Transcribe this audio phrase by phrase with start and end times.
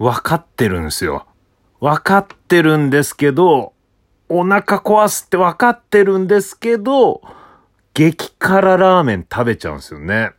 [0.00, 1.26] わかってるんですよ。
[1.78, 3.74] わかってるんですけど、
[4.30, 7.20] お腹壊すってわかってるんですけど、
[7.92, 10.30] 激辛ラーメン食べちゃうんですよね。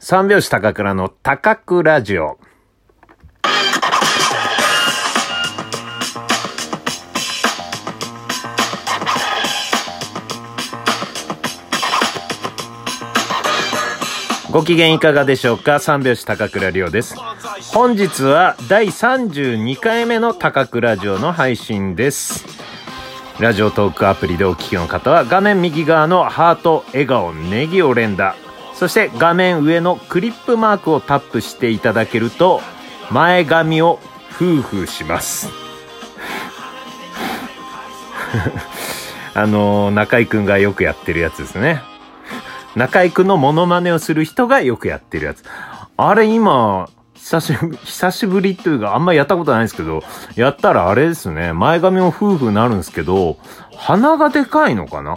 [0.00, 2.40] 三拍子高倉の高倉ラジオ。
[14.50, 15.78] ご機嫌いかがでしょうか？
[15.78, 17.14] 三拍子高倉涼です。
[17.72, 22.46] 本日は第32回目の高倉城の配信です。
[23.38, 28.36] ラジオトークアプリでお聞きの方は画面右側のハート、笑顔、ネギを連打。
[28.74, 32.62] そして画面上のクリップマークをタップしていただけると
[33.10, 33.98] 前髪を
[34.30, 35.50] フーフーします。
[39.34, 41.82] あの中居くんがよくやってるやつですね。
[42.76, 45.44] 中居くんのモノマネをする人がよくやってるやつ。
[45.98, 46.88] あれ今、
[47.22, 50.02] 久しぶり、久しぶりというか、あんまりやったことないんですけど、
[50.34, 53.38] やったらあれですね、前髪も夫婦になるんですけど、
[53.76, 55.16] 鼻がでかいのかな？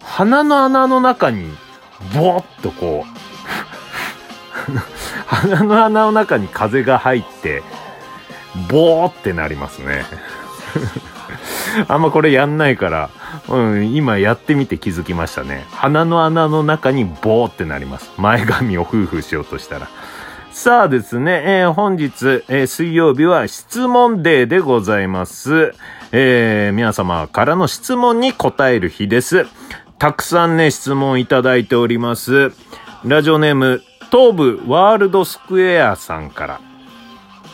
[0.00, 1.50] 鼻の穴の中に、
[2.14, 3.10] ボーっとこう、
[5.26, 7.64] 鼻の穴の中に風が入って、
[8.70, 10.04] ボーってなりますね。
[11.88, 13.10] あんまこれやんないから、
[13.48, 15.66] うん、今やってみて気づきましたね。
[15.72, 18.10] 鼻の穴の中にボーってなります。
[18.18, 19.88] 前髪を夫婦しようとしたら。
[20.62, 25.72] さあですね、えー、本日、えー、水曜日は質問デーでございます。
[26.12, 29.46] えー、皆様からの質問に答える日です。
[29.98, 32.52] たくさんね、質問いただいております。
[33.06, 33.80] ラジオネーム、
[34.12, 36.60] 東部ワールドスクエアさんから。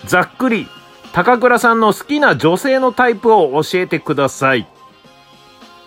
[0.07, 0.67] ざっくり
[1.13, 4.67] 高倉さんの好きな女性のタイプを教えてください。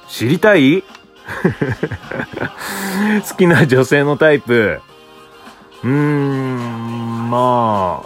[0.08, 0.84] 知りたい？
[3.30, 4.80] 好きな女性のタイプ。
[5.82, 6.89] うーん、
[7.30, 8.06] まあ、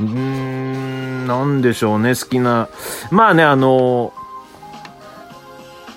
[0.00, 2.68] うーん、なんでしょうね、好きな。
[3.10, 4.12] まあね、あの、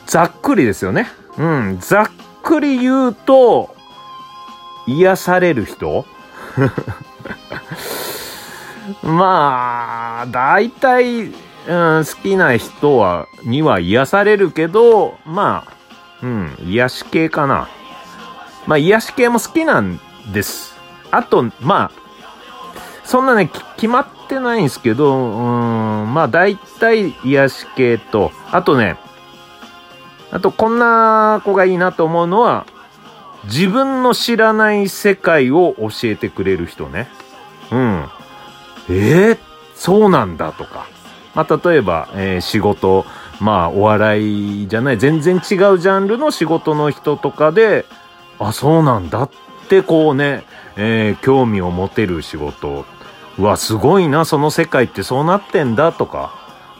[0.07, 1.07] ざっくりですよね。
[1.37, 2.09] うん、ざっ
[2.41, 3.75] くり言うと、
[4.87, 6.05] 癒される人
[9.03, 11.31] まあ、大体、うん、
[12.05, 15.73] 好きな人は、には癒されるけど、まあ、
[16.23, 17.67] うん、癒し系かな。
[18.65, 19.99] まあ、癒し系も好きなん
[20.33, 20.74] です。
[21.15, 22.05] あと、まあ、
[23.05, 28.97] そんなね、決まってないんですけど、うん、まあ、大体癒し系と、あとね、
[30.31, 32.65] あと、こんな子がいいなと思うのは、
[33.45, 37.07] 自分の知らない世界を教えてくれる人ね。
[37.71, 38.05] うん。
[38.89, 39.37] えー、
[39.75, 40.87] そうなんだとか。
[41.35, 43.05] まあ、例えば、えー、仕事、
[43.39, 47.85] まあ、お笑いじゃない、全然違うジャンルの仕事の人とかで、
[48.39, 49.29] あ、そうなんだっ
[49.69, 50.43] てこうね、
[50.77, 52.85] えー、興味を持てる仕事。
[53.37, 56.33] うわ、すごいな、その世界ってそうなってんだとか、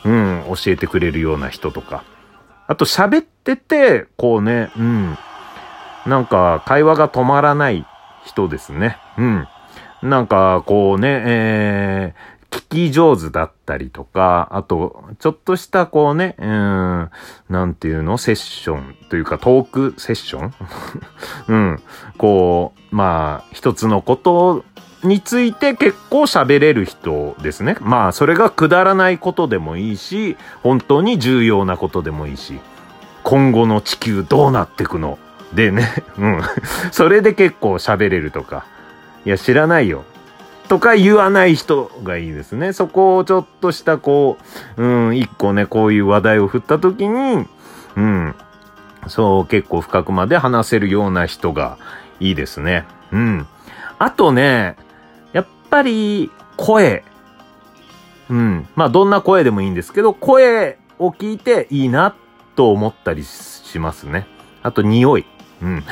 [0.03, 2.03] うん、教えてくれるような人とか。
[2.67, 5.17] あと喋ってて、こうね、うん、
[6.05, 7.85] なんか会話が止まらない
[8.25, 8.97] 人ですね。
[9.17, 9.47] うん。
[10.01, 12.13] なんか、こうね、え、
[12.55, 17.09] 聞き上手だったりとか、あと、ちょっとしたこうね、うん、
[17.49, 20.53] なんていうのセッションというかトークセッション？
[21.49, 21.79] うん。
[22.17, 24.63] こう、まあ、一つのこと
[25.03, 27.75] について結構喋れる人ですね。
[27.81, 32.59] まあ、それがくだらないことでもいいし、本当に重要なことでもいいし、
[33.23, 35.19] 今後の地球どうなってくの？
[35.53, 36.41] でね、うん。
[36.91, 38.65] それで結構喋れるとか。
[39.25, 40.03] いや、知らないよ。
[40.67, 42.73] とか言わない人がいいですね。
[42.73, 44.37] そこをちょっとしたこ
[44.77, 47.45] う、うん、一個ね、こういう話題を振った時に、
[47.95, 48.35] うん、
[49.07, 51.77] そう結構深くまで話せるような人が
[52.19, 52.85] いいですね。
[53.11, 53.47] うん。
[53.99, 54.75] あとね、
[55.33, 57.03] やっぱり声。
[58.29, 58.67] うん。
[58.75, 62.15] まあどんな声でもいいんですけど、声を聞いていいな
[62.55, 64.27] と思ったりしますね。
[64.63, 65.25] あと匂い。
[65.61, 65.83] うん。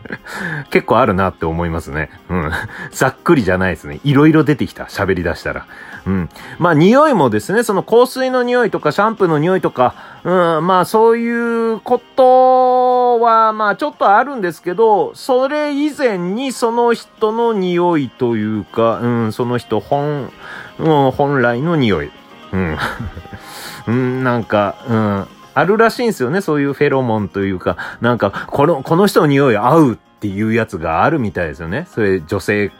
[0.70, 2.10] 結構あるなって思いますね。
[2.28, 2.50] うん。
[2.90, 4.00] ざっくりじゃないですね。
[4.04, 4.84] いろいろ出てきた。
[4.84, 5.66] 喋り出したら。
[6.06, 6.28] うん。
[6.58, 9.94] まあ、匂いもですね、その香水の匂いとか、シャンプーの匂いとか、
[10.24, 20.30] うん、まあ、そういうことは、まあ、ちょっとあるんですけど、それ以前にその人の匂いというか、うん、その人本、
[20.78, 22.10] うん、本来の匂い。
[22.52, 22.78] うん。
[23.86, 25.26] うん、なんか、うん。
[25.58, 26.40] あるらしいんですよね。
[26.40, 31.86] そういうフェロモンというか、なんか、この、この人の匂い合うっていうやつがあるみたいですよね。
[31.90, 32.70] それ女性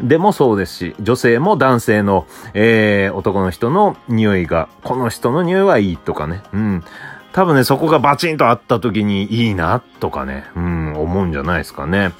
[0.00, 6.42] でもそうですし、女性も男性の、えー、男の人の匂いが、この人の匂いはいいとかね。
[6.52, 6.84] うん。
[7.32, 10.46] 多分ね、そこがバチンとあった時にいいな、とかね。
[10.56, 12.12] うん、思うんじゃないですかね。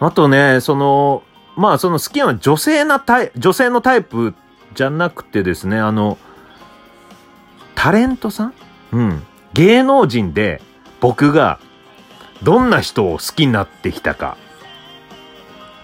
[0.00, 1.22] あとね、その、
[1.56, 4.34] まあその好きな女性なタイ、女性のタイプ
[4.74, 6.18] じゃなくてですね、あの、
[7.74, 8.54] タレントさん
[8.96, 9.22] うん。
[9.52, 10.60] 芸能人で
[11.00, 11.58] 僕が
[12.42, 14.36] どんな人を好きになってきたか。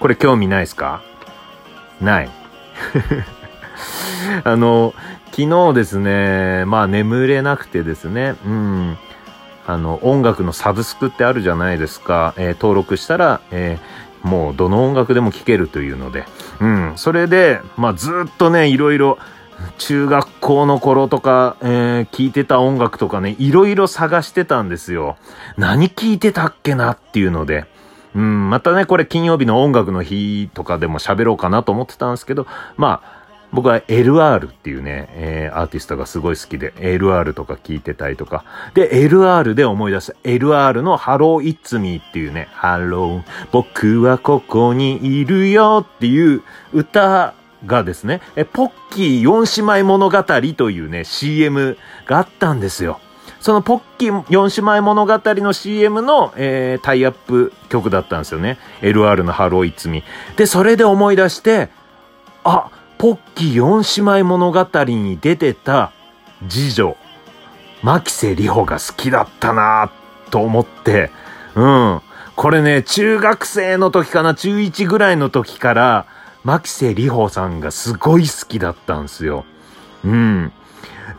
[0.01, 1.03] これ興味ないですか？
[2.01, 2.31] ない。
[4.45, 4.95] あの、
[5.31, 8.97] 昨日ですね、まあ眠れなくてですね、うん。
[9.67, 12.35] あの、音楽のサブスクってあるじゃないですか。
[12.37, 16.25] えー、登録したら、えー、もうどの音楽でも聴けるというので。
[16.61, 16.93] うん。
[16.97, 19.19] それで、まあずっとね、いろいろ、
[19.79, 25.17] 中学校の頃とか、えー、聞いてた音楽とかね、いろいろ探してたんですよ。
[25.57, 27.67] 何聞いてたっけなっていうので。
[28.15, 32.47] うん、またね、これ金曜日の音楽の日とかでも喋ろうかなと思ってたんですけど、
[32.77, 33.23] まあ、
[33.53, 38.45] 僕は LR っていうね、えー、アーティストがすごい好きで、LR とか聞いてたりとか。
[38.75, 40.15] で、LR で思い出した。
[40.25, 47.35] LR の Hello It's Me っていうね、Hello 僕はここにいるよっていう歌
[47.67, 51.77] がですね、え、ポッキー4姉妹物語というね、CM
[52.07, 53.01] があったんですよ。
[53.41, 58.59] そのポッキー4姉妹物語の CM の、えー、タイアップ曲だったんですよね。
[58.83, 60.05] LR のハローイツミ。
[60.37, 61.69] で、それで思い出して、
[62.45, 65.93] あ、ポッキー4姉妹物語に出てた
[66.49, 66.97] 次女、
[67.83, 69.91] 牧瀬里穂が好きだったな
[70.31, 71.11] と思って、
[71.57, 72.01] うん。
[72.37, 76.07] これね、中学生の時かな、中1ぐらいの時から、
[76.45, 79.45] 牧瀬里穂さんがすごい好きだったんですよ。
[80.05, 80.53] うん。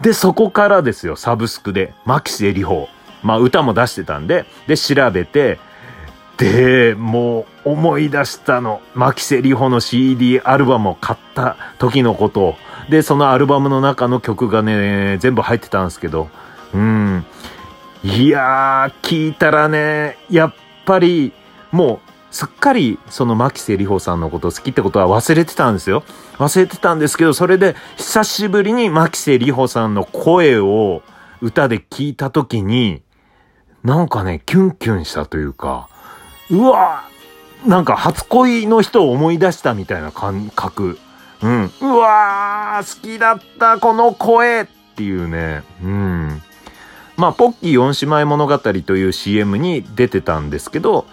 [0.01, 2.89] で、そこからですよ、サブスクで、牧瀬里穂。
[3.21, 5.59] まあ、歌も出してたんで、で、調べて、
[6.37, 8.81] で、もう思い出したの。
[8.95, 12.55] 牧瀬里穂の CD アルバムを買った時のことを。
[12.89, 16.29] で、そのアルバムの中の曲がね、全部入ってたんですけど。
[16.73, 17.25] うん。
[18.03, 20.53] いやー、聞いたらね、やっ
[20.85, 21.31] ぱり、
[21.71, 26.03] もう、すっかり、その牧瀬里穂さんのこと好きってことは忘れてたんですよ。
[26.39, 31.03] 忘れてたんですけど、それで、久しぶりに牧瀬里穂さんの声を
[31.41, 33.03] 歌で聞いた時に、
[33.83, 35.89] なんかね、キュンキュンしたというか、
[36.49, 37.03] うわ
[37.67, 40.97] なんか初恋の人を思い出したみたいな感覚。
[41.43, 41.71] うん。
[41.81, 44.65] うわー、好きだった、この声っ
[44.95, 45.61] ていうね。
[45.83, 46.41] うん。
[47.15, 51.05] まあ、ポッキー四姉妹物語という CM に出てたんですけど、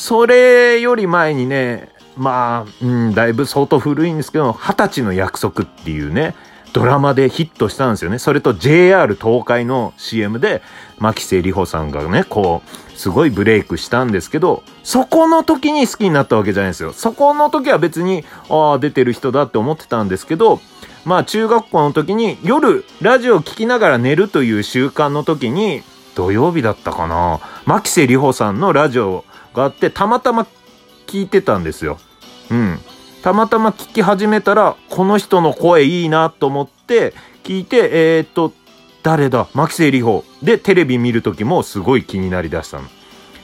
[0.00, 6.34] それより前にね、まあ、うん、だいぶ相当古いんですけど、二十歳の約束っていうね、
[6.72, 8.18] ドラマでヒットしたんですよね。
[8.18, 10.62] それと JR 東海の CM で、
[10.98, 16.94] 牧瀬里穂さんがね、こう、すごいブレイクしたんですけど、そこの時に好きになったわけじゃないですよ。
[16.94, 20.60] そこの時は別に、ああ、出てる人だって思ってたんですけど、
[21.04, 25.82] まあ中学校の時に夜ラジオ聴きながら寝るという習慣の時に、
[26.14, 29.24] 土曜日だったかな牧瀬里穂さんのラジオ
[29.54, 30.46] があって、たまたま
[31.06, 31.98] 聞いてたんですよ。
[32.50, 32.78] うん。
[33.22, 37.14] たまたま聞き始めたら、この人の声いいなと思って
[37.44, 38.52] 聞いて、えー、っと、
[39.02, 39.48] 誰だ？
[39.54, 40.24] 牧瀬里穂。
[40.42, 42.88] で、テレビ見るときもすごい気になりだしたの。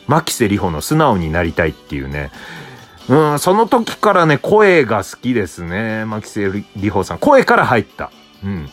[0.06, 2.30] 牧瀬里穂の素直になりたいっていうね。
[3.08, 6.04] うん、その時からね、声が好きですね。
[6.04, 7.18] 牧瀬里穂さん。
[7.18, 8.10] 声から入った。
[8.44, 8.68] うん。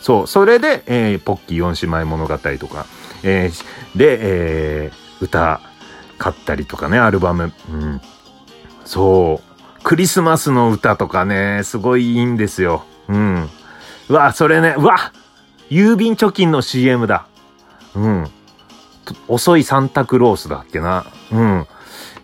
[0.00, 0.26] そう。
[0.26, 2.86] それで、えー、ポッキー四姉妹物語とか、
[3.24, 5.60] えー、で、えー、歌、
[6.18, 7.52] 買ったりとかね、アルバム。
[7.70, 8.00] うん。
[8.84, 9.82] そう。
[9.82, 12.84] クリスマスの歌とかね、すごいいいんですよ。
[13.08, 13.48] うん。
[14.08, 15.12] うわ、それね、うわ
[15.70, 17.26] 郵便貯金の CM だ。
[17.94, 18.30] うん。
[19.28, 21.06] 遅いサンタクロースだっけな。
[21.32, 21.66] うん。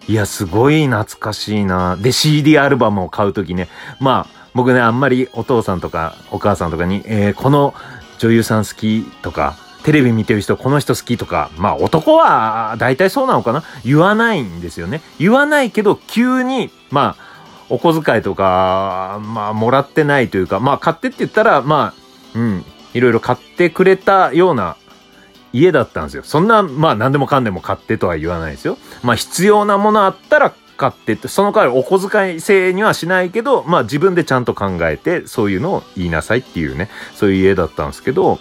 [0.09, 1.97] いや、すごい懐かしいな。
[1.97, 3.69] で、CD アルバムを買うときね。
[4.01, 7.75] まあ、僕ね、あんまりお父さんとかお母さんとかに、えー、この
[8.19, 13.65] 女優さん好きとか、テレビ見てる人、この人好きとか、まあ男は大体そうなのかな？
[13.85, 15.01] 言わないんですよね。
[15.19, 17.31] 言わないけど、急に、まあ、
[17.69, 21.95] お小遣いとか、まあ、もらってないというか、まあ、買ってって言ったら、ま
[22.35, 24.77] あ、うん、いろいろ買ってくれたような
[25.53, 26.25] 家だったんですよ。
[26.25, 28.77] そんな、まあ、何でもかんでも買ってとは言わないですよ。
[29.03, 38.41] まあ、必要なものあったら買ってって、その代わりお小遣い制にはしないけど、まあ、自分でちゃんと考えて、そういうのを言いなさいっていうね、そういう家だったんですけど、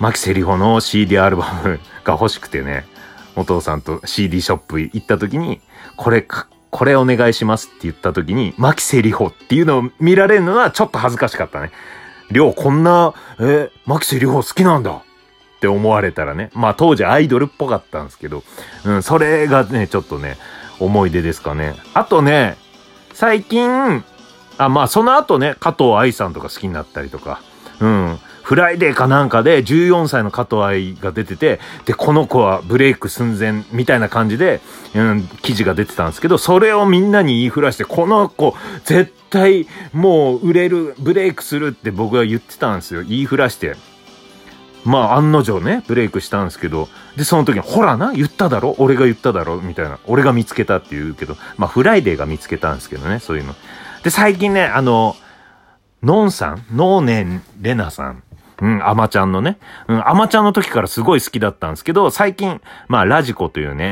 [0.00, 2.86] 牧瀬里穂の CD アルバムが欲しくてね、
[3.36, 5.60] お父さんと CD ショップ行った時に、
[5.96, 11.70] これかこれお願いしますって言った時に、牧瀬里穂っていうのを見られるのはちょっと恥ずかしかったね。
[12.30, 15.02] りょうこんな、え牧瀬里穂好きなんだっ
[15.60, 16.50] て思われたらね。
[16.54, 18.42] まあ当時アイドルっぽかったんですけど、
[18.84, 20.38] うん、それがね、ちょっとね、
[20.78, 21.74] 思い出ですかね。
[21.92, 22.56] あとね、
[23.12, 24.02] 最近、
[24.56, 27.42] あ、まあその後ね、加藤あいさんとか好きになったりとか、
[27.80, 28.18] うん、
[28.50, 34.60] フライデーかなんかで14歳の加藤あいが出てて、で、この子はブレイク寸前みたいな感じで、
[34.92, 43.04] うん、記事が出てたんですけど、それをみんなに言いふらして、この子、絶対もう売れる、ブレイクするって僕は言ってたんですよ。
[43.04, 43.76] 言いふらして。
[44.84, 48.74] まあ、案の定ね、ブレイクしたんですけど、で、その時に、ほらな、言っただろ？
[48.78, 49.60] 俺が言っただろ？
[49.60, 50.00] みたいな。
[50.06, 53.54] 俺が見つけたって言うけど、まあ、フライデーが見つけたんですけどね、そういうの。
[54.02, 55.14] で、最近ね、あの、
[56.02, 58.24] ノンさんノーネンレナさん。
[58.60, 59.58] うん、あまちゃんのね。
[59.88, 63.84] うん、あまちゃんの時からすごい好きだったんですけど、最近、まあ、 radiko というね、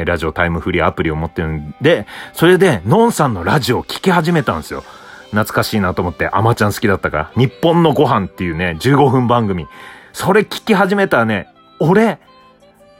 [0.00, 4.84] えー、ラジオタイムフリーアプリを持ってるんで、それで、ノンさんのラジオを聞き始めたんですよ。
[5.30, 7.30] 懐かしいなと思って、アマちゃん好きだったから。
[7.36, 9.66] 日本のご飯っていうね、15分番組。
[10.12, 11.48] それ聞き始めたらね、
[11.80, 12.18] 俺、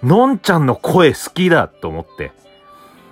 [0.02, 2.32] のんちゃんの声好きだと思って。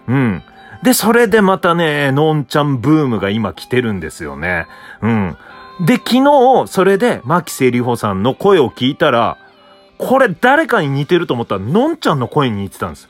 [0.08, 0.42] うん。
[0.82, 4.66] で、それでまたね、のんちゃんブームが今来てるんですよね。
[5.02, 5.36] うん。
[5.80, 9.38] で、昨日、それで、牧瀬里穂さんの声を聞いたら、
[9.98, 13.08] これ誰かに似てると思ったら、のんちゃんの声に似てたんです。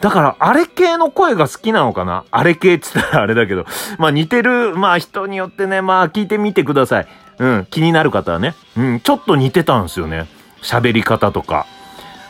[0.00, 2.24] だから、あれ系の声が好きなのかな？
[2.30, 3.66] あれ系って言ったらあれだけど。
[3.98, 7.06] まあ似てる、まあ人によってね、まあ聞いてみてください。
[7.38, 8.54] うん、気になる方はね。
[8.78, 10.26] うん、ちょっと似てたんですよね。
[10.62, 11.66] 喋り方とか。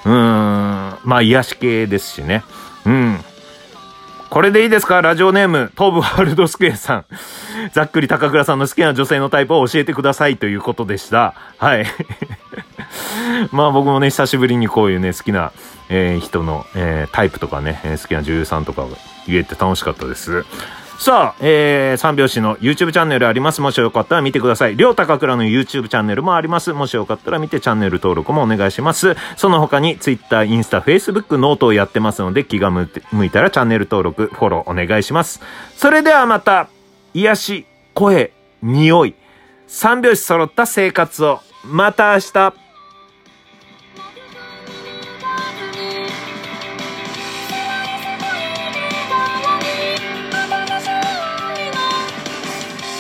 [0.04, 2.42] うーん、まあ癒し系ですしね。
[2.86, 3.18] うん。
[4.30, 5.02] これでいいですか？
[5.02, 7.04] ラジオネーム、東武ワールドスクエアさん。
[7.72, 11.34] ざっくり高倉さんの好きな女性のタイプを教えてくださいということでした。
[11.58, 11.84] はい。
[13.50, 15.50] まあ僕もね、久しぶりにこういうね、好きな、
[15.88, 18.90] えー、人の、えー、タイプとかね、好きな女優さんとかを
[19.26, 20.44] 言えて楽しかったです。
[21.00, 23.62] さあ、えー、三拍子の YouTube チャンネルあります。
[23.62, 24.76] もしよかったら見てください。
[24.76, 26.74] りょうたかくらの YouTube チャンネルもあります。
[26.74, 29.16] もしよかったら見てチャンネル登録もお願いします。
[29.38, 32.90] その他に Twitter、インスタ、Facebook、 note をやってますので気が向
[33.24, 35.40] いたらチャンネル登録、フォローお願いします。
[35.74, 36.68] それではまた、
[37.14, 39.14] 癒し、声、匂い、
[39.68, 41.40] 三拍子揃った生活を。
[41.64, 42.54] また明日